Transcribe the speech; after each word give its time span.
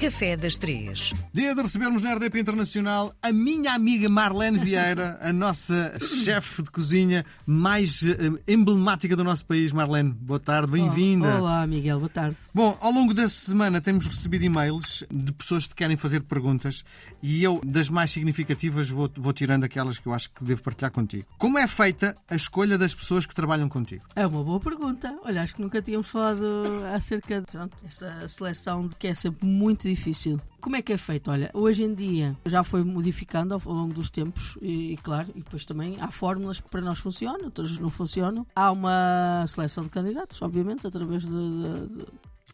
Café 0.00 0.34
das 0.34 0.56
Três. 0.56 1.12
Dia 1.30 1.54
de 1.54 1.60
recebermos 1.60 2.00
na 2.00 2.14
RDP 2.14 2.40
Internacional 2.40 3.14
a 3.22 3.30
minha 3.30 3.74
amiga 3.74 4.08
Marlene 4.08 4.56
Vieira, 4.56 5.18
a 5.20 5.30
nossa 5.30 5.94
chefe 6.00 6.62
de 6.62 6.70
cozinha 6.70 7.22
mais 7.44 8.02
eh, 8.04 8.16
emblemática 8.48 9.14
do 9.14 9.22
nosso 9.22 9.44
país. 9.44 9.72
Marlene, 9.74 10.10
boa 10.10 10.40
tarde, 10.40 10.72
bem-vinda. 10.72 11.36
Olá, 11.36 11.66
Miguel, 11.66 11.98
boa 11.98 12.08
tarde. 12.08 12.34
Bom, 12.54 12.78
ao 12.80 12.90
longo 12.90 13.12
da 13.12 13.28
semana 13.28 13.78
temos 13.78 14.06
recebido 14.06 14.42
e-mails 14.42 15.04
de 15.10 15.34
pessoas 15.34 15.66
que 15.66 15.74
querem 15.74 15.98
fazer 15.98 16.22
perguntas 16.22 16.82
e 17.22 17.44
eu, 17.44 17.60
das 17.62 17.90
mais 17.90 18.10
significativas, 18.10 18.88
vou, 18.88 19.10
vou 19.14 19.34
tirando 19.34 19.64
aquelas 19.64 19.98
que 19.98 20.06
eu 20.06 20.14
acho 20.14 20.30
que 20.30 20.42
devo 20.42 20.62
partilhar 20.62 20.90
contigo. 20.90 21.26
Como 21.36 21.58
é 21.58 21.66
feita 21.66 22.16
a 22.26 22.34
escolha 22.34 22.78
das 22.78 22.94
pessoas 22.94 23.26
que 23.26 23.34
trabalham 23.34 23.68
contigo? 23.68 24.04
É 24.16 24.26
uma 24.26 24.42
boa 24.42 24.60
pergunta. 24.60 25.14
Olha, 25.26 25.42
acho 25.42 25.56
que 25.56 25.60
nunca 25.60 25.82
tínhamos 25.82 26.08
falado 26.08 26.64
acerca 26.94 27.42
de 27.42 27.46
pronto, 27.48 27.76
essa 27.86 28.26
seleção 28.28 28.88
que 28.98 29.06
é 29.06 29.12
sempre 29.12 29.46
muito 29.46 29.89
difícil. 29.90 30.40
Como 30.60 30.76
é 30.76 30.82
que 30.82 30.92
é 30.92 30.96
feito? 30.96 31.30
Olha, 31.30 31.50
hoje 31.54 31.82
em 31.82 31.94
dia 31.94 32.36
já 32.46 32.62
foi 32.62 32.84
modificando 32.84 33.54
ao 33.54 33.60
longo 33.72 33.94
dos 33.94 34.10
tempos 34.10 34.58
e, 34.60 34.92
e, 34.92 34.96
claro, 34.96 35.28
e 35.34 35.40
depois 35.42 35.64
também 35.64 35.96
há 36.00 36.10
fórmulas 36.10 36.60
que 36.60 36.68
para 36.68 36.80
nós 36.80 36.98
funcionam, 36.98 37.46
outras 37.46 37.78
não 37.78 37.90
funcionam. 37.90 38.46
Há 38.54 38.70
uma 38.70 39.44
seleção 39.48 39.84
de 39.84 39.90
candidatos, 39.90 40.40
obviamente, 40.42 40.86
através 40.86 41.22
de, 41.24 41.30
de, 41.30 41.96
de 41.98 42.06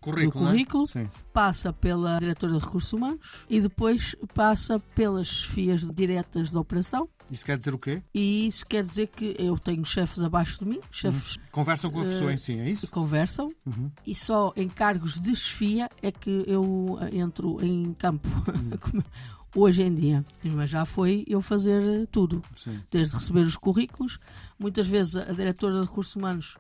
Currículo, 0.06 0.44
do 0.44 0.50
currículo, 0.50 0.84
é? 0.94 1.08
passa 1.32 1.72
pela 1.72 2.18
diretora 2.20 2.52
de 2.52 2.58
recursos 2.60 2.92
humanos 2.92 3.44
e 3.50 3.60
depois 3.60 4.14
passa 4.32 4.78
pelas 4.94 5.42
fias 5.42 5.80
diretas 5.80 6.52
da 6.52 6.60
operação. 6.60 7.08
Isso 7.28 7.44
quer 7.44 7.58
dizer 7.58 7.74
o 7.74 7.78
quê? 7.78 8.00
E 8.14 8.46
isso 8.46 8.64
quer 8.64 8.84
dizer 8.84 9.08
que 9.08 9.34
eu 9.36 9.58
tenho 9.58 9.84
chefes 9.84 10.22
abaixo 10.22 10.60
de 10.60 10.64
mim, 10.64 10.78
chefes 10.92 11.34
uhum. 11.34 11.42
conversam 11.50 11.90
com 11.90 12.02
a 12.02 12.04
pessoa 12.04 12.30
uh, 12.30 12.34
em 12.34 12.36
si, 12.36 12.52
é 12.52 12.70
isso? 12.70 12.88
Conversam 12.88 13.50
uhum. 13.66 13.90
e 14.06 14.14
só 14.14 14.52
em 14.54 14.68
cargos 14.68 15.18
de 15.18 15.34
chefia 15.34 15.90
é 16.00 16.12
que 16.12 16.44
eu 16.46 16.96
entro 17.12 17.58
em 17.64 17.92
campo. 17.94 18.28
Uhum. 18.28 19.02
Hoje 19.56 19.82
em 19.82 19.94
dia, 19.94 20.22
mas 20.44 20.68
já 20.68 20.84
foi 20.84 21.24
eu 21.26 21.40
fazer 21.40 22.06
tudo, 22.08 22.42
Sim. 22.56 22.78
desde 22.90 23.14
receber 23.14 23.40
os 23.40 23.56
currículos. 23.56 24.20
Muitas 24.58 24.86
vezes 24.86 25.16
a 25.16 25.32
diretora 25.32 25.80
de 25.80 25.86
recursos 25.86 26.14
humanos 26.14 26.58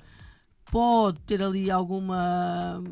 pode 0.70 1.20
ter 1.20 1.42
ali 1.42 1.70
alguma 1.70 2.82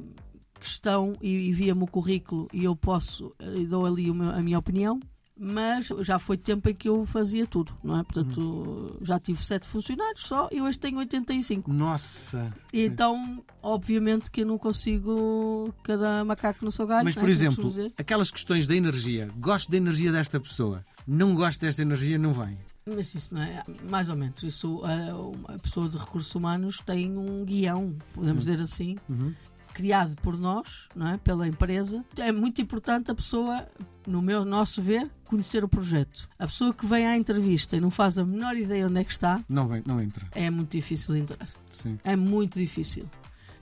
questão 0.64 1.14
e 1.20 1.48
envia-me 1.48 1.82
o 1.82 1.86
currículo 1.86 2.48
e 2.52 2.64
eu 2.64 2.74
posso 2.74 3.34
e 3.38 3.66
dou 3.66 3.84
ali 3.84 4.10
meu, 4.12 4.30
a 4.30 4.40
minha 4.40 4.58
opinião 4.58 4.98
mas 5.36 5.88
já 6.00 6.18
foi 6.18 6.36
tempo 6.36 6.68
em 6.68 6.74
que 6.74 6.88
eu 6.88 7.04
fazia 7.04 7.46
tudo, 7.46 7.76
não 7.82 7.98
é? 7.98 8.04
Portanto, 8.04 8.40
uhum. 8.40 8.98
já 9.02 9.18
tive 9.18 9.44
sete 9.44 9.66
funcionários 9.66 10.26
só 10.26 10.48
e 10.52 10.60
hoje 10.60 10.78
tenho 10.78 10.98
85. 10.98 11.72
Nossa! 11.72 12.52
E 12.72 12.82
então, 12.84 13.42
obviamente 13.60 14.30
que 14.30 14.42
eu 14.42 14.46
não 14.46 14.56
consigo 14.56 15.74
cada 15.82 16.24
macaco 16.24 16.64
no 16.64 16.70
seu 16.70 16.86
galho. 16.86 17.04
Mas, 17.04 17.16
por 17.16 17.28
é? 17.28 17.32
exemplo, 17.32 17.68
aquelas 17.98 18.30
questões 18.30 18.68
da 18.68 18.76
energia, 18.76 19.28
gosto 19.36 19.70
da 19.70 19.76
energia 19.76 20.12
desta 20.12 20.38
pessoa, 20.38 20.84
não 21.06 21.34
gosto 21.34 21.60
desta 21.60 21.82
energia, 21.82 22.16
não 22.16 22.32
vem. 22.32 22.56
Mas 22.86 23.14
isso 23.14 23.34
não 23.34 23.42
é, 23.42 23.64
mais 23.90 24.08
ou 24.08 24.16
menos, 24.16 24.42
isso 24.42 24.82
a, 24.84 25.54
a 25.54 25.58
pessoa 25.58 25.88
de 25.88 25.98
recursos 25.98 26.32
humanos 26.34 26.80
tem 26.84 27.16
um 27.16 27.44
guião, 27.44 27.96
podemos 28.12 28.44
Sim. 28.44 28.52
dizer 28.52 28.62
assim, 28.62 28.96
uhum 29.08 29.32
criado 29.74 30.14
por 30.22 30.38
nós, 30.38 30.88
não 30.94 31.08
é? 31.08 31.18
pela 31.18 31.46
empresa. 31.46 32.02
É 32.16 32.30
muito 32.30 32.62
importante 32.62 33.10
a 33.10 33.14
pessoa, 33.14 33.66
no 34.06 34.22
meu 34.22 34.44
nosso 34.44 34.80
ver, 34.80 35.10
conhecer 35.24 35.64
o 35.64 35.68
projeto. 35.68 36.28
A 36.38 36.46
pessoa 36.46 36.72
que 36.72 36.86
vem 36.86 37.04
à 37.04 37.16
entrevista 37.16 37.76
e 37.76 37.80
não 37.80 37.90
faz 37.90 38.16
a 38.16 38.24
menor 38.24 38.56
ideia 38.56 38.86
onde 38.86 39.00
é 39.00 39.04
que 39.04 39.12
está, 39.12 39.44
não 39.48 39.66
vem, 39.66 39.82
não 39.84 40.00
entra. 40.00 40.26
É 40.30 40.48
muito 40.48 40.70
difícil 40.70 41.16
entrar. 41.16 41.48
Sim. 41.68 41.98
É 42.04 42.14
muito 42.14 42.58
difícil. 42.58 43.04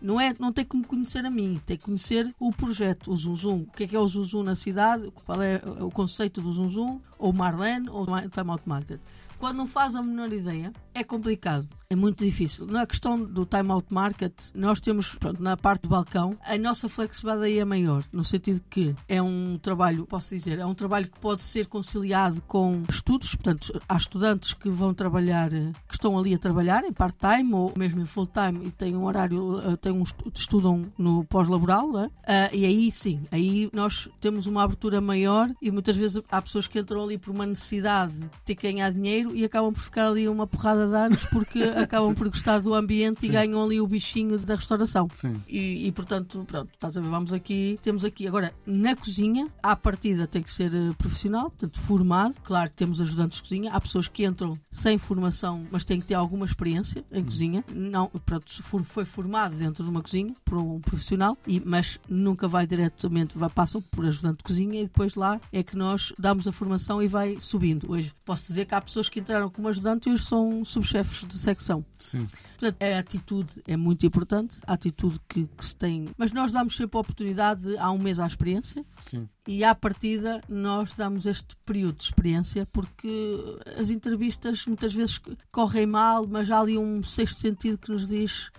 Não, 0.03 0.21
é, 0.21 0.35
não 0.39 0.53
tem 0.53 0.67
me 0.75 0.85
conhecer 0.85 1.25
a 1.25 1.31
mim, 1.31 1.61
tem 1.65 1.77
que 1.77 1.85
conhecer 1.85 2.35
o 2.39 2.53
projeto, 2.53 3.13
o 3.13 3.17
Zum 3.17 3.37
Zum. 3.37 3.61
O 3.63 3.67
que 3.71 3.85
é 3.85 3.87
que 3.87 3.95
é 3.95 3.99
o 4.01 4.09
Zum 4.09 4.25
Zum 4.25 4.43
na 4.43 4.57
cidade, 4.57 5.13
qual 5.25 5.41
é 5.41 5.63
o 5.81 5.91
conceito 5.91 6.43
do 6.43 6.53
Zum 6.53 6.69
Zum, 6.69 7.01
ou 7.19 7.33
Marlene, 7.33 7.89
ou 7.89 8.05
Time 8.05 8.51
Out 8.51 8.65
Market. 8.67 9.01
Quando 9.43 9.57
não 9.57 9.67
faz 9.67 9.97
a 9.97 10.03
menor 10.05 10.33
ideia, 10.33 10.73
é 10.95 11.03
complicado. 11.03 11.69
É 11.91 11.97
muito 11.97 12.25
difícil. 12.25 12.67
Na 12.67 12.87
questão 12.87 13.23
do 13.23 13.45
time 13.45 13.71
out 13.71 13.93
market, 13.93 14.33
nós 14.55 14.81
temos, 14.81 15.15
pronto, 15.17 15.43
na 15.43 15.57
parte 15.57 15.83
do 15.83 15.89
balcão, 15.89 16.39
a 16.43 16.57
nossa 16.57 16.89
flexibilidade 16.89 17.47
aí 17.47 17.59
é 17.59 17.65
maior, 17.65 18.05
no 18.13 18.25
sentido 18.25 18.63
que 18.71 18.95
é 19.09 19.21
um 19.21 19.59
trabalho, 19.61 20.07
posso 20.07 20.35
dizer, 20.35 20.59
é 20.61 20.65
um 20.65 20.75
trabalho 20.75 21.11
que 21.11 21.19
pode 21.19 21.43
ser 21.43 21.67
conciliado 21.67 22.41
com 22.43 22.83
estudos, 22.89 23.35
portanto, 23.35 23.79
há 23.89 23.97
estudantes 23.97 24.55
que 24.55 24.71
vão 24.71 24.95
trabalhar, 24.95 25.51
que 25.51 25.95
estão 25.95 26.17
ali 26.17 26.35
a 26.35 26.39
trabalhar 26.39 26.85
em 26.85 26.93
part-time 26.93 27.53
ou 27.53 27.73
mesmo 27.77 28.01
em 28.01 28.07
full-time 28.07 28.69
e 28.69 28.71
têm 28.71 28.97
um 28.97 29.05
horário, 29.05 29.61
eh, 29.61 29.77
têm 29.77 29.93
um, 29.93 30.05
estudam 30.35 30.83
no 30.97 31.25
pós-laboral, 31.25 31.91
uh, 31.91 32.11
e 32.53 32.65
aí 32.65 32.93
sim, 32.93 33.21
aí 33.31 33.69
nós 33.73 34.09
temos 34.21 34.47
uma 34.47 34.63
abertura 34.63 35.01
maior 35.01 35.51
e 35.61 35.71
muitas 35.71 35.97
vezes 35.97 36.23
há 36.31 36.41
pessoas 36.41 36.67
que 36.67 36.79
entram 36.79 37.03
ali 37.03 37.19
por 37.19 37.35
uma 37.35 37.45
necessidade 37.45 38.15
de 38.15 38.29
ter 38.45 38.55
que 38.55 38.71
ganhar 38.71 38.91
dinheiro 38.91 39.32
e 39.35 39.45
acabam 39.45 39.73
por 39.73 39.83
ficar 39.83 40.09
ali 40.09 40.29
uma 40.29 40.47
porrada 40.47 40.87
de 40.87 40.95
anos 40.95 41.25
porque 41.27 41.63
acabam 41.77 42.15
por 42.15 42.29
gostar 42.29 42.59
do 42.61 42.75
ambiente 42.75 43.21
Sim. 43.21 43.29
e 43.29 43.31
ganham 43.31 43.63
ali 43.63 43.81
o 43.81 43.87
bichinho 43.87 44.39
da 44.39 44.55
restauração. 44.55 45.09
E, 45.49 45.87
e, 45.87 45.93
portanto, 45.93 46.45
pronto, 46.47 46.71
estás 46.73 46.97
a 46.97 47.01
ver, 47.01 47.09
vamos 47.09 47.33
aqui, 47.33 47.79
temos 47.83 48.05
aqui. 48.05 48.27
Agora, 48.27 48.53
na 48.67 48.97
cozinha, 48.97 49.49
à 49.63 49.77
partida 49.77 50.27
tem 50.27 50.43
que 50.43 50.53
ser 50.53 50.73
uh, 50.73 50.95
profissional, 50.97 51.51
portanto, 51.51 51.81
formado. 51.81 52.35
Claro 52.43 52.71
que 52.71 52.77
temos 52.77 53.01
ajudantes 53.01 53.39
de 53.39 53.43
cozinha, 53.43 53.73
há 53.73 53.81
pessoas 53.81 54.09
que 54.09 54.25
entram 54.25 54.59
sem 54.71 54.99
formação, 54.99 55.67
mas 55.71 55.85
têm 55.85 56.01
que 56.01 56.07
ter 56.07 56.15
alguma 56.15 56.47
experiência 56.47 57.05
em 57.13 57.23
hum. 57.23 57.25
cozinha. 57.25 57.65
Não, 57.73 58.09
pronto, 58.25 58.63
foi 58.85 59.05
formado 59.05 59.57
dentro 59.57 59.85
de 59.85 59.91
uma 59.91 60.03
cozinha 60.03 60.35
por 60.45 60.59
um 60.59 60.81
profissional, 60.81 61.37
e, 61.47 61.61
mas 61.65 61.99
nunca 62.09 62.49
vai 62.49 62.67
diretamente, 62.67 63.37
vai, 63.37 63.49
passam 63.49 63.81
por 63.81 64.05
ajudante 64.07 64.39
de 64.39 64.45
cozinha 64.45 64.81
e 64.81 64.85
depois 64.85 65.15
lá 65.15 65.41
é 65.53 65.63
que 65.63 65.77
nós 65.77 66.13
damos 66.19 66.47
a 66.47 66.53
formação 66.53 67.03
e 67.03 67.09
vai 67.09 67.37
subindo. 67.41 67.91
Hoje 67.91 68.13
posso 68.25 68.47
dizer 68.47 68.67
que 68.67 68.75
há 68.75 68.81
pessoas 68.81 69.09
que 69.09 69.21
entraram 69.23 69.49
como 69.49 69.69
ajudante 69.69 70.09
e 70.09 70.13
hoje 70.13 70.25
são 70.25 70.65
subchefes 70.65 71.27
de 71.27 71.39
secção. 71.39 71.85
Sim. 71.99 72.27
Portanto, 72.59 72.83
a 72.83 72.99
atitude 72.99 73.63
é 73.67 73.77
muito 73.77 74.05
importante, 74.05 74.59
a 74.67 74.75
atitude 74.75 75.19
que, 75.29 75.49
que, 75.57 75.65
se 75.65 75.75
tem. 75.75 76.09
Mas 76.17 76.33
nós 76.33 76.53
damos 76.53 76.77
sempre 76.77 76.97
a 76.97 77.01
oportunidade 77.01 77.63
de, 77.63 77.79
há 77.79 77.91
um 77.91 77.99
mês 77.99 78.19
à 78.19 78.27
experiência. 78.27 78.85
Sim. 79.01 79.29
E 79.47 79.65
à 79.65 79.75
partida 79.75 80.41
nós 80.49 80.95
damos 80.95 81.27
este 81.27 81.57
período 81.65 81.97
de 81.97 82.05
experiência 82.05 82.65
porque 82.73 83.59
as 83.77 83.91
entrevistas 83.91 84.65
muitas 84.67 84.95
vezes 84.95 85.21
correm 85.51 85.87
mal, 85.87 86.27
mas 86.29 86.49
há 86.49 86.61
ali 86.61 86.79
um 86.79 87.03
sexto 87.03 87.41
sentido 87.41 87.79
que 87.79 87.91
nos 87.91 88.09
diz 88.09 88.51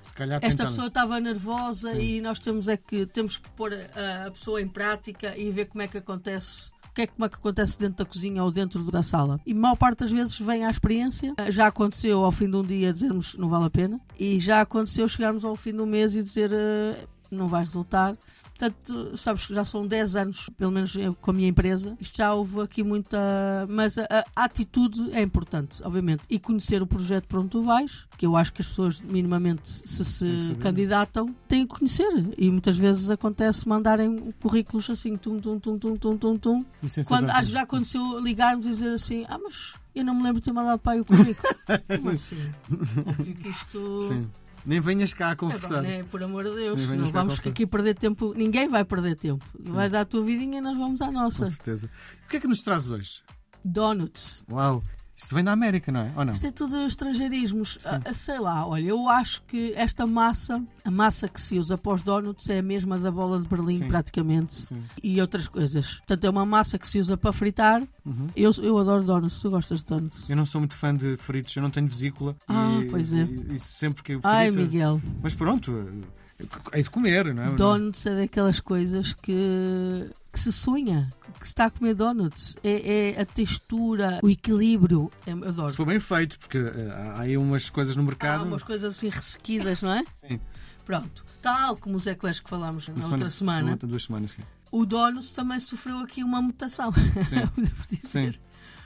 esta 0.41 0.65
pessoa 0.65 0.87
estava 0.87 1.19
nervosa 1.21 1.93
Sim. 1.93 2.01
e 2.01 2.21
nós 2.21 2.39
temos 2.39 2.67
é 2.67 2.75
que 2.75 3.05
temos 3.05 3.37
que 3.37 3.49
pôr 3.51 3.73
a, 3.73 4.27
a 4.27 4.31
pessoa 4.31 4.61
em 4.61 4.67
prática 4.67 5.37
e 5.37 5.49
ver 5.51 5.65
como 5.67 5.81
é 5.81 5.87
que 5.87 5.97
acontece 5.97 6.73
que 6.93 7.01
é 7.01 7.03
é 7.03 7.29
que 7.29 7.35
acontece 7.35 7.79
dentro 7.79 7.97
da 7.97 8.05
cozinha 8.05 8.43
ou 8.43 8.51
dentro 8.51 8.83
da 8.91 9.01
sala. 9.01 9.39
E 9.45 9.53
maior 9.53 9.75
parte 9.75 9.99
das 9.99 10.11
vezes 10.11 10.37
vem 10.37 10.65
à 10.65 10.69
experiência. 10.69 11.33
Já 11.49 11.67
aconteceu 11.67 12.23
ao 12.23 12.31
fim 12.31 12.49
de 12.49 12.55
um 12.55 12.61
dia 12.61 12.93
dizermos 12.93 13.35
não 13.35 13.49
vale 13.49 13.65
a 13.65 13.69
pena. 13.69 13.99
E 14.19 14.39
já 14.39 14.61
aconteceu 14.61 15.07
chegarmos 15.07 15.43
ao 15.43 15.55
fim 15.55 15.73
do 15.73 15.85
mês 15.85 16.15
e 16.15 16.23
dizer 16.23 16.51
uh, 16.51 17.07
não 17.33 17.47
vai 17.47 17.63
resultar. 17.63 18.15
Portanto, 18.57 19.17
sabes 19.17 19.45
que 19.45 19.53
já 19.53 19.65
são 19.65 19.85
10 19.85 20.15
anos, 20.15 20.49
pelo 20.57 20.71
menos 20.71 20.95
eu, 20.95 21.15
com 21.15 21.31
a 21.31 21.33
minha 21.33 21.47
empresa, 21.47 21.97
isto 21.99 22.17
já 22.17 22.33
houve 22.33 22.61
aqui 22.61 22.83
muita. 22.83 23.17
Mas 23.67 23.97
a, 23.97 24.05
a, 24.35 24.43
atitude 24.45 25.11
é 25.11 25.21
importante, 25.21 25.81
obviamente. 25.83 26.23
E 26.29 26.37
conhecer 26.39 26.81
o 26.81 26.87
projeto 26.87 27.27
para 27.27 27.39
onde 27.39 27.49
tu 27.49 27.63
vais, 27.63 28.05
que 28.17 28.25
eu 28.25 28.35
acho 28.37 28.53
que 28.53 28.61
as 28.61 28.67
pessoas, 28.67 29.01
minimamente, 29.01 29.67
se 29.67 30.05
se 30.05 30.55
candidatam, 30.55 31.33
têm 31.47 31.65
que 31.65 31.75
conhecer. 31.77 32.09
E 32.37 32.49
muitas 32.51 32.77
vezes 32.77 33.09
acontece 33.09 33.67
mandarem 33.67 34.31
currículos 34.41 34.89
assim, 34.89 35.15
tum, 35.15 35.39
tum, 35.39 35.59
tum, 35.59 35.77
tum, 35.79 35.97
tum, 35.97 36.17
tum, 36.17 36.37
tum. 36.37 36.65
Quando, 37.07 37.31
ah, 37.31 37.43
já 37.43 37.63
aconteceu 37.63 38.19
ligarmos 38.19 38.67
e 38.67 38.69
dizer 38.69 38.93
assim: 38.93 39.25
ah, 39.27 39.39
mas 39.39 39.73
eu 39.95 40.05
não 40.05 40.13
me 40.13 40.23
lembro 40.23 40.39
de 40.39 40.45
ter 40.45 40.53
mandado 40.53 40.79
para 40.79 40.93
aí 40.93 41.01
o 41.01 41.05
currículo. 41.05 41.53
Como 41.97 42.09
assim? 42.11 42.37
Óbvio 43.05 43.35
que 43.35 43.49
isto. 43.49 43.99
Sim. 44.07 44.29
Nem 44.65 44.79
venhas 44.79 45.13
cá 45.13 45.31
a 45.31 45.35
confessar. 45.35 45.83
É, 45.83 46.03
por 46.03 46.23
amor 46.23 46.45
de 46.45 46.55
Deus, 46.55 46.87
não 46.89 47.05
vamos 47.07 47.45
aqui 47.45 47.67
perder 47.67 47.95
tempo. 47.95 48.33
Ninguém 48.35 48.67
vai 48.67 48.85
perder 48.85 49.15
tempo. 49.15 49.43
Sim. 49.63 49.73
Vais 49.73 49.93
à 49.93 50.05
tua 50.05 50.23
vidinha 50.23 50.59
e 50.59 50.61
nós 50.61 50.77
vamos 50.77 51.01
à 51.01 51.11
nossa. 51.11 51.45
Com 51.45 51.51
certeza. 51.51 51.89
O 52.25 52.29
que 52.29 52.37
é 52.37 52.39
que 52.39 52.47
nos 52.47 52.61
traz 52.61 52.89
hoje? 52.89 53.21
Donuts. 53.63 54.45
Uau! 54.49 54.81
Isto 55.15 55.35
vem 55.35 55.43
da 55.43 55.51
América, 55.51 55.91
não 55.91 56.01
é? 56.01 56.11
Ou 56.15 56.25
não? 56.25 56.33
Isto 56.33 56.47
é 56.47 56.51
tudo 56.51 56.77
estrangeirismos. 56.85 57.77
Ah, 57.85 58.13
sei 58.13 58.39
lá, 58.39 58.65
olha, 58.65 58.87
eu 58.87 59.07
acho 59.07 59.43
que 59.43 59.71
esta 59.75 60.07
massa, 60.07 60.61
a 60.83 60.89
massa 60.89 61.27
que 61.27 61.39
se 61.39 61.57
usa 61.59 61.77
para 61.77 61.93
os 61.93 62.01
donuts 62.01 62.49
é 62.49 62.59
a 62.59 62.63
mesma 62.63 62.97
da 62.97 63.11
bola 63.11 63.39
de 63.39 63.47
Berlim, 63.47 63.77
Sim. 63.77 63.87
praticamente. 63.87 64.55
Sim. 64.55 64.83
E 65.03 65.21
outras 65.21 65.47
coisas. 65.47 65.97
Portanto, 65.97 66.25
é 66.25 66.29
uma 66.29 66.45
massa 66.45 66.79
que 66.79 66.87
se 66.87 66.99
usa 66.99 67.15
para 67.15 67.31
fritar. 67.31 67.83
Uhum. 68.03 68.27
Eu, 68.35 68.51
eu 68.61 68.77
adoro 68.77 69.03
donuts. 69.03 69.39
Tu 69.39 69.49
gostas 69.49 69.79
de 69.79 69.85
donuts? 69.85 70.29
Eu 70.29 70.35
não 70.35 70.45
sou 70.45 70.59
muito 70.59 70.75
fã 70.75 70.93
de 70.93 71.15
fritos, 71.15 71.55
eu 71.55 71.61
não 71.61 71.69
tenho 71.69 71.87
vesícula. 71.87 72.35
Ah, 72.47 72.79
e, 72.81 72.89
pois 72.89 73.13
é. 73.13 73.23
E, 73.23 73.53
e 73.53 73.59
sempre 73.59 74.01
que 74.01 74.13
eu 74.13 74.21
frito, 74.21 74.27
Ai, 74.27 74.49
Miguel. 74.49 74.99
Mas 75.21 75.35
pronto, 75.35 75.87
é 76.71 76.81
de 76.81 76.89
comer, 76.89 77.33
não 77.33 77.43
é? 77.43 77.51
Donuts 77.51 78.05
é 78.07 78.15
daquelas 78.15 78.59
coisas 78.59 79.13
que 79.13 80.09
que 80.33 80.39
se 80.39 80.51
sonha, 80.51 81.13
que 81.43 81.47
se 81.49 81.51
está 81.51 81.65
a 81.65 81.69
comer 81.69 81.93
donuts. 81.93 82.57
É, 82.63 83.11
é 83.17 83.21
a 83.21 83.25
textura, 83.25 84.19
o 84.23 84.29
equilíbrio. 84.29 85.11
É, 85.27 85.33
eu 85.33 85.47
adoro. 85.49 85.69
Se 85.69 85.75
for 85.75 85.85
bem 85.85 85.99
feito, 85.99 86.39
porque 86.39 86.57
uh, 86.57 86.91
há 86.91 87.19
aí 87.19 87.37
umas 87.37 87.69
coisas 87.69 87.97
no 87.97 88.03
mercado. 88.03 88.41
Há 88.41 88.43
umas 88.45 88.63
coisas 88.63 88.95
assim 88.95 89.09
ressequidas, 89.09 89.81
não 89.81 89.91
é? 89.91 90.03
Sim. 90.25 90.39
Pronto. 90.85 91.25
Tal 91.41 91.75
como 91.75 91.97
os 91.97 92.07
eclairs 92.07 92.39
que 92.39 92.49
falámos 92.49 92.87
na, 92.87 92.95
na 92.95 93.05
outra 93.07 93.29
semana. 93.29 93.59
semana. 93.59 93.77
duas 93.77 94.03
semanas, 94.03 94.31
sim. 94.31 94.41
o 94.71 94.85
Donuts 94.85 95.31
também 95.31 95.59
sofreu 95.59 95.99
aqui 95.99 96.23
uma 96.23 96.41
mutação. 96.41 96.91
Sim. 97.23 97.43
Sim. 98.01 98.33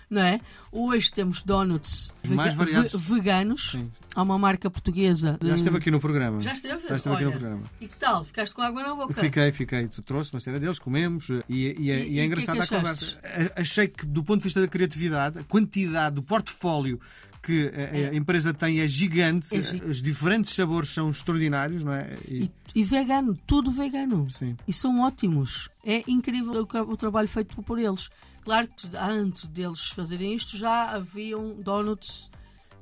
Não 0.09 0.21
é? 0.21 0.39
Hoje 0.71 1.11
temos 1.11 1.41
donuts 1.41 2.13
mais 2.29 2.53
variados. 2.53 2.93
ve- 2.93 3.15
veganos. 3.15 3.71
Sim. 3.71 3.91
Há 4.15 4.23
uma 4.23 4.39
marca 4.39 4.69
portuguesa. 4.69 5.37
de- 5.39 5.49
Já 5.49 5.55
esteve 5.55 5.77
aqui 5.77 5.91
no 5.91 5.99
programa. 5.99 6.41
Já 6.41 6.53
esteve? 6.53 6.87
Já 6.87 6.95
esteve 6.95 7.15
aqui 7.15 7.23
no 7.25 7.29
Olha, 7.31 7.39
programa. 7.39 7.63
E 7.81 7.87
que 7.87 7.95
tal? 7.97 8.23
Ficaste 8.23 8.55
com 8.55 8.61
água 8.61 8.81
na 8.83 8.95
boca? 8.95 9.13
Fiquei, 9.13 9.51
fiquei. 9.51 9.87
Tu 9.89 10.01
trouxe 10.01 10.33
uma 10.33 10.39
série 10.39 10.59
deles, 10.59 10.79
comemos 10.79 11.29
eh, 11.29 11.43
e, 11.49 11.75
e, 11.77 11.91
é- 11.91 11.99
E- 12.05 12.11
e 12.13 12.19
é 12.19 12.23
e 12.23 12.25
engraçada 12.25 12.65
que 12.65 12.73
é 12.73 12.77
a 12.77 12.79
conversa. 12.79 13.17
Achei 13.57 13.87
que, 13.89 14.05
do 14.05 14.23
ponto 14.23 14.37
de 14.39 14.43
vista 14.45 14.61
da 14.61 14.67
criatividade, 14.67 15.39
a 15.39 15.43
quantidade 15.43 16.15
do 16.15 16.23
portfólio 16.23 16.99
que 17.43 17.69
a, 18.09 18.11
a 18.11 18.15
empresa 18.15 18.53
tem 18.53 18.79
é 18.79 18.87
gigante, 18.87 19.55
É 19.55 19.61
gi- 19.61 19.81
os 19.85 20.01
diferentes 20.01 20.53
sabores 20.55 20.89
são 20.89 21.09
extraordinários, 21.09 21.83
não 21.83 21.93
é? 21.93 22.11
E- 22.27 22.43
E, 22.75 22.79
e 22.81 22.83
vegano, 22.83 23.37
tudo 23.45 23.71
vegano. 23.71 24.29
sim. 24.29 24.55
E 24.67 24.71
são 24.73 25.01
ótimos. 25.01 25.69
É 25.85 26.03
incrível 26.07 26.53
o, 26.53 26.91
o 26.91 26.97
trabalho 26.97 27.27
feito 27.27 27.61
por 27.61 27.77
eles. 27.77 28.09
Claro 28.47 28.69
que 28.69 28.95
antes 28.95 29.45
deles 29.47 29.89
fazerem 29.89 30.33
isto 30.33 30.55
já 30.55 30.91
haviam 30.91 31.53
donuts 31.61 32.31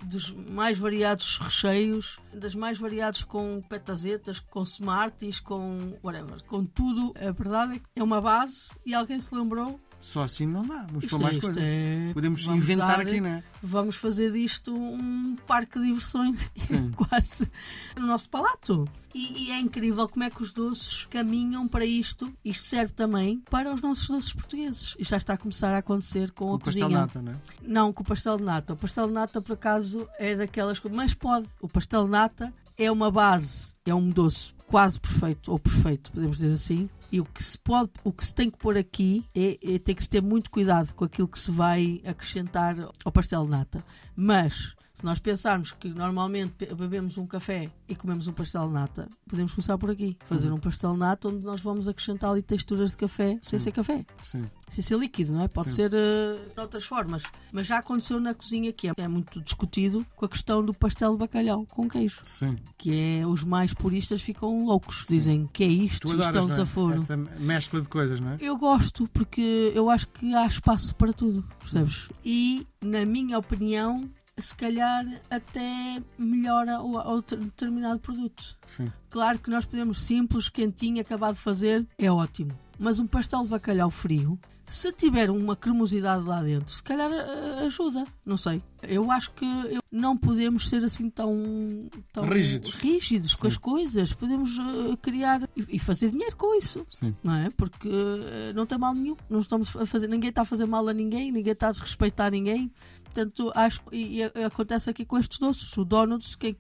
dos 0.03 0.31
mais 0.31 0.77
variados 0.77 1.39
recheios, 1.39 2.19
das 2.31 2.53
mais 2.53 2.77
variados 2.77 3.23
com 3.23 3.63
petazetas, 3.67 4.37
com 4.37 4.61
smarties, 4.61 5.39
com 5.39 5.97
whatever, 6.03 6.43
com 6.43 6.63
tudo. 6.63 7.15
A 7.17 7.31
verdade 7.31 7.77
é 7.77 7.79
que 7.79 7.85
é 7.95 8.03
uma 8.03 8.21
base 8.21 8.79
e 8.85 8.93
alguém 8.93 9.19
se 9.19 9.33
lembrou. 9.33 9.79
Só 10.05 10.21
assim 10.21 10.45
não 10.45 10.61
dá. 10.61 10.83
Vamos 10.83 11.03
Isto 11.03 11.09
para 11.17 11.23
mais 11.25 11.35
é- 11.37 11.39
coisas. 11.39 11.63
é- 11.63 12.11
Podemos 12.13 12.43
vamos 12.45 12.63
inventar 12.63 12.97
dar- 12.97 13.07
aqui, 13.07 13.19
não 13.19 13.29
é? 13.29 13.43
Vamos 13.63 13.95
fazer 13.95 14.31
disto 14.31 14.71
um 14.75 15.35
parque 15.47 15.79
de 15.79 15.87
diversões 15.87 16.47
quase 16.95 17.49
no 17.97 18.05
nosso 18.05 18.29
palato. 18.29 18.87
E, 19.15 19.45
e 19.45 19.51
é 19.51 19.59
incrível 19.59 20.07
como 20.07 20.23
é 20.23 20.29
que 20.29 20.43
os 20.43 20.51
doces 20.53 21.05
caminham 21.09 21.67
para 21.67 21.83
isto. 21.85 22.31
Isto 22.45 22.63
serve 22.65 22.93
também 22.93 23.41
para 23.49 23.73
os 23.73 23.81
nossos 23.81 24.07
doces 24.07 24.31
portugueses. 24.31 24.93
E 24.99 25.03
já 25.03 25.17
está 25.17 25.33
a 25.33 25.37
começar 25.37 25.73
a 25.73 25.79
acontecer 25.79 26.29
com 26.33 26.51
a 26.51 26.55
O 26.55 26.59
pastel 26.59 26.83
cozinha. 26.83 26.99
nata, 27.01 27.21
não 27.23 27.31
é? 27.31 27.35
Não, 27.63 27.91
com 27.91 28.03
o 28.03 28.05
pastel 28.05 28.37
de 28.37 28.43
nata. 28.43 28.73
O 28.73 28.77
pastel 28.77 29.07
de 29.07 29.13
nata, 29.13 29.41
por 29.41 29.53
acaso, 29.53 30.07
é 30.19 30.35
daquelas 30.35 30.77
coisas. 30.77 30.95
Mas 30.95 31.15
pode. 31.15 31.47
O 31.59 31.67
pastel 31.67 32.05
de 32.05 32.11
nata 32.11 32.53
é 32.77 32.91
uma 32.91 33.09
base, 33.09 33.75
é 33.85 33.95
um 33.95 34.09
doce 34.09 34.53
quase 34.67 34.99
perfeito, 34.99 35.51
ou 35.51 35.59
perfeito, 35.59 36.11
podemos 36.11 36.37
dizer 36.37 36.53
assim. 36.53 36.89
E 37.11 37.19
o 37.21 37.25
que 37.25 37.41
se 37.41 37.57
pode, 37.57 37.91
o 38.03 38.11
que 38.11 38.25
se 38.25 38.33
tem 38.33 38.49
que 38.49 38.57
pôr 38.57 38.77
aqui 38.77 39.23
é, 39.33 39.75
é 39.75 39.79
ter 39.79 39.93
que 39.93 40.03
se 40.03 40.09
ter 40.09 40.21
muito 40.21 40.49
cuidado 40.49 40.93
com 40.93 41.05
aquilo 41.05 41.27
que 41.27 41.39
se 41.39 41.51
vai 41.51 42.01
acrescentar 42.05 42.75
ao 43.03 43.11
pastel 43.11 43.45
de 43.45 43.51
nata. 43.51 43.83
Mas 44.15 44.74
se 44.95 45.03
nós 45.05 45.19
pensarmos 45.19 45.71
que 45.73 45.89
normalmente 45.89 46.53
be- 46.57 46.73
bebemos 46.73 47.17
um 47.17 47.27
café 47.27 47.69
e 47.87 47.95
comemos 47.95 48.27
um 48.27 48.33
pastel 48.33 48.65
de 48.67 48.73
nata, 48.73 49.07
podemos 49.29 49.53
começar 49.53 49.77
por 49.77 49.91
aqui. 49.91 50.17
Fazer 50.25 50.51
um 50.51 50.57
pastel 50.57 50.93
de 50.93 50.99
nata 50.99 51.27
onde 51.27 51.43
nós 51.43 51.61
vamos 51.61 51.87
acrescentar 51.87 52.31
ali 52.31 52.41
texturas 52.41 52.91
de 52.91 52.97
café 52.97 53.37
sem 53.41 53.59
ser 53.59 53.71
café 53.71 54.03
Sim. 54.23 54.43
sem 54.69 54.81
ser 54.83 54.97
líquido, 54.97 55.33
não 55.33 55.41
é? 55.41 55.47
Pode 55.49 55.69
Sim. 55.69 55.75
ser 55.75 55.93
eh, 55.93 56.37
de 56.55 56.59
outras 56.61 56.85
formas. 56.85 57.21
Mas 57.51 57.67
já 57.67 57.77
aconteceu 57.77 58.19
na 58.19 58.33
cozinha 58.33 58.71
que 58.73 58.87
é, 58.87 58.93
é 58.97 59.07
muito 59.07 59.39
discutido 59.41 60.05
com 60.15 60.25
a 60.25 60.29
questão 60.29 60.63
do 60.65 60.73
pastel 60.73 61.11
de 61.11 61.17
bacalhau 61.19 61.65
com 61.67 61.87
queijo. 61.89 62.19
Sim. 62.23 62.55
Que 62.77 63.19
é 63.21 63.27
os 63.27 63.43
mais 63.43 63.73
puristas 63.73 64.21
ficam 64.21 64.65
loucos. 64.65 65.05
Dizem 65.09 65.47
que 65.51 65.63
é 65.63 65.67
isto, 65.67 66.07
Tu 66.07 66.13
isto 66.13 66.23
é 66.23 66.29
um 66.29 66.31
não 66.33 66.41
é? 66.41 66.47
desaforo. 66.47 66.95
Essa 66.95 67.17
mescla 67.17 67.81
de 67.81 67.89
coisas, 67.89 68.19
não 68.21 68.29
é? 68.31 68.37
Eu 68.39 68.57
gosto 68.57 69.07
porque 69.09 69.71
eu 69.75 69.89
acho 69.89 70.07
que 70.07 70.33
há 70.33 70.45
espaço 70.47 70.95
para 70.95 71.11
tudo, 71.11 71.43
percebes? 71.59 72.07
E, 72.23 72.65
na 72.81 73.05
minha 73.05 73.37
opinião, 73.37 74.09
se 74.37 74.53
calhar 74.55 75.05
até 75.29 76.01
melhora 76.17 76.81
o, 76.81 76.95
o 76.97 77.21
ter- 77.21 77.37
determinado 77.39 77.99
produto. 77.99 78.57
Sim. 78.65 78.91
Claro 79.09 79.39
que 79.39 79.49
nós 79.49 79.65
podemos 79.65 80.01
simples, 80.01 80.49
quentinho, 80.49 81.01
acabado 81.01 81.35
de 81.35 81.41
fazer, 81.41 81.87
é 81.97 82.11
ótimo. 82.11 82.51
Mas 82.77 82.99
um 82.99 83.07
pastel 83.07 83.43
de 83.43 83.47
bacalhau 83.49 83.89
frio, 83.89 84.37
se 84.65 84.91
tiver 84.91 85.29
uma 85.29 85.55
cremosidade 85.55 86.23
lá 86.23 86.41
dentro, 86.41 86.73
se 86.73 86.81
calhar 86.81 87.11
eh, 87.11 87.65
ajuda. 87.65 88.03
Não 88.25 88.35
sei. 88.37 88.61
Eu 88.81 89.09
acho 89.11 89.31
que 89.31 89.45
não 89.91 90.17
podemos 90.17 90.69
ser 90.69 90.83
assim 90.83 91.09
tão, 91.09 91.89
tão 92.11 92.23
Rígidos. 92.27 92.73
rígidos 92.75 93.35
com 93.35 93.47
as 93.47 93.57
coisas. 93.57 94.13
Podemos 94.13 94.57
eh, 94.57 94.97
criar 95.01 95.47
e, 95.55 95.75
e 95.75 95.79
fazer 95.79 96.11
dinheiro 96.11 96.35
com 96.35 96.55
isso. 96.55 96.85
Sim. 96.89 97.15
Não 97.23 97.35
é? 97.35 97.49
Porque 97.51 97.87
eh, 97.89 98.53
não 98.53 98.65
tem 98.65 98.77
mal 98.77 98.93
nenhum. 98.93 99.15
Não 99.29 99.39
estamos 99.39 99.75
a 99.75 99.85
fazer, 99.85 100.07
ninguém 100.07 100.29
está 100.29 100.41
a 100.41 100.45
fazer 100.45 100.65
mal 100.65 100.87
a 100.87 100.93
ninguém, 100.93 101.31
ninguém 101.31 101.53
está 101.53 101.67
a 101.67 101.71
desrespeitar 101.71 102.31
ninguém. 102.31 102.71
Portanto, 103.03 103.51
acho 103.55 103.81
e, 103.91 104.17
e 104.19 104.23
acontece 104.43 104.89
aqui 104.89 105.05
com 105.05 105.17
estes 105.17 105.37
doces. 105.39 105.77
O 105.77 105.85
donuts, 105.85 106.35
quem, 106.35 106.57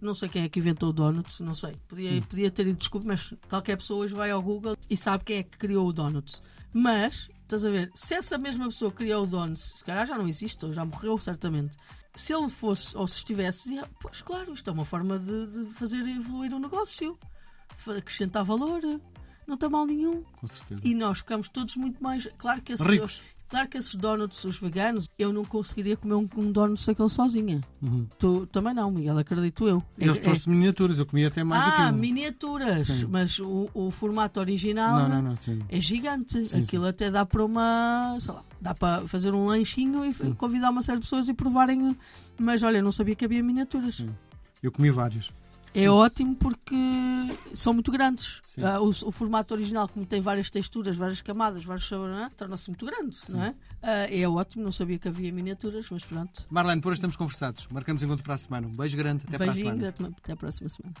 não 0.00 0.14
sei 0.14 0.28
quem 0.28 0.42
é 0.44 0.48
que 0.48 0.58
inventou 0.58 0.90
o 0.90 0.92
donuts, 0.92 1.40
não 1.40 1.54
sei. 1.54 1.76
Podia, 1.88 2.20
podia 2.22 2.50
ter 2.50 2.66
ido 2.66 2.78
desculpa, 2.78 3.06
mas 3.08 3.32
qualquer 3.48 3.76
pessoa 3.76 4.04
hoje 4.04 4.14
vai 4.14 4.30
ao 4.30 4.42
Google 4.42 4.76
e 4.88 4.96
sabe 4.96 5.24
quem 5.24 5.38
é 5.38 5.42
que 5.42 5.56
criou 5.58 5.86
o 5.88 5.92
donuts. 5.92 6.42
Mas, 6.72 7.28
estás 7.42 7.64
a 7.64 7.70
ver, 7.70 7.90
se 7.94 8.14
essa 8.14 8.38
mesma 8.38 8.66
pessoa 8.66 8.90
criou 8.90 9.24
o 9.24 9.26
donuts, 9.26 9.74
se 9.78 9.84
calhar 9.84 10.06
já 10.06 10.16
não 10.16 10.26
existe, 10.28 10.64
ou 10.64 10.72
já 10.72 10.84
morreu, 10.84 11.18
certamente. 11.18 11.76
Se 12.14 12.34
ele 12.34 12.48
fosse, 12.48 12.96
ou 12.96 13.08
se 13.08 13.18
estivesse, 13.18 13.64
dizia, 13.64 13.88
pois 14.00 14.20
claro, 14.20 14.52
isto 14.52 14.68
é 14.68 14.72
uma 14.72 14.84
forma 14.84 15.18
de, 15.18 15.46
de 15.46 15.64
fazer 15.74 16.06
evoluir 16.06 16.52
o 16.54 16.58
negócio, 16.58 17.18
de 17.84 17.90
acrescentar 17.96 18.44
valor. 18.44 18.80
Não 19.46 19.56
tem 19.56 19.68
mal 19.68 19.84
nenhum. 19.86 20.22
Com 20.22 20.46
certeza. 20.46 20.80
E 20.84 20.94
nós 20.94 21.18
ficamos 21.18 21.48
todos 21.48 21.76
muito 21.76 22.02
mais. 22.02 22.28
Claro 22.38 22.62
que, 22.62 22.72
esse- 22.74 22.82
Ricos. 22.84 23.24
Claro 23.52 23.68
que 23.68 23.76
esses 23.76 23.94
donuts, 23.94 24.42
os 24.44 24.58
veganos, 24.58 25.10
eu 25.18 25.30
não 25.30 25.44
conseguiria 25.44 25.94
comer 25.94 26.14
um, 26.14 26.26
um 26.38 26.50
donut 26.50 26.84
daquele 26.86 27.10
sozinha. 27.10 27.60
Uhum. 27.82 28.06
Tu 28.18 28.46
também 28.46 28.72
não, 28.72 28.90
Miguel, 28.90 29.18
acredito 29.18 29.68
eu. 29.68 29.82
É- 29.98 30.04
Eles 30.04 30.16
é- 30.16 30.20
trouxe 30.20 30.48
miniaturas, 30.48 30.98
eu 30.98 31.04
comia 31.04 31.28
até 31.28 31.44
mais 31.44 31.62
do 31.62 31.70
que 31.72 31.82
ah, 31.82 31.90
um. 31.90 31.92
miniaturas. 31.92 32.86
Sim. 32.86 33.06
Mas 33.10 33.38
o, 33.38 33.68
o 33.74 33.90
formato 33.90 34.40
original 34.40 35.00
Não, 35.00 35.08
não, 35.10 35.22
não, 35.22 35.36
sim. 35.36 35.60
é 35.68 35.78
gigante. 35.78 36.48
Sim, 36.48 36.62
Aquilo 36.62 36.86
até 36.86 37.10
dá 37.10 37.26
para 37.26 37.44
uma. 37.44 38.16
sei 38.18 38.32
lá, 38.34 38.42
dá 38.58 38.74
para 38.74 39.06
fazer 39.06 39.34
um 39.34 39.44
lanchinho 39.44 40.02
e 40.06 40.14
Sim. 40.14 40.32
convidar 40.32 40.70
uma 40.70 40.80
série 40.80 40.98
de 40.98 41.02
pessoas 41.04 41.28
e 41.28 41.34
provarem. 41.34 41.94
Mas 42.40 42.62
olha, 42.62 42.80
não 42.80 42.90
sabia 42.90 43.14
que 43.14 43.26
havia 43.26 43.42
miniaturas. 43.42 43.96
Sim. 43.96 44.08
Eu 44.62 44.72
comi 44.72 44.90
vários. 44.90 45.30
É 45.74 45.88
ótimo 45.88 46.36
porque 46.36 46.74
são 47.54 47.72
muito 47.72 47.90
grandes. 47.90 48.40
Ah, 48.62 48.80
o, 48.80 48.88
o 48.88 49.10
formato 49.10 49.54
original, 49.54 49.88
como 49.88 50.04
tem 50.04 50.20
várias 50.20 50.50
texturas, 50.50 50.96
várias 50.96 51.22
camadas, 51.22 51.64
vários 51.64 51.88
sabores, 51.88 52.16
é? 52.18 52.28
torna-se 52.36 52.68
muito 52.70 52.84
grande, 52.84 53.16
não 53.30 53.42
é? 53.42 53.54
Ah, 53.82 54.06
é 54.10 54.28
ótimo, 54.28 54.62
não 54.64 54.72
sabia 54.72 54.98
que 54.98 55.08
havia 55.08 55.32
miniaturas, 55.32 55.86
mas 55.90 56.04
pronto. 56.04 56.46
Marlene, 56.50 56.80
por 56.82 56.88
hoje 56.90 56.98
estamos 56.98 57.16
conversados. 57.16 57.66
Marcamos 57.70 58.02
encontro 58.02 58.22
para 58.22 58.34
a 58.34 58.38
semana. 58.38 58.66
Um 58.66 58.76
beijo 58.76 58.96
grande, 58.96 59.24
até 59.26 59.38
para 59.38 59.50
a 59.50 59.54
Beijinho, 59.54 59.72
semana. 59.72 59.88
até 59.88 60.04
até 60.04 60.32
a 60.32 60.36
próxima 60.36 60.68
semana. 60.68 60.94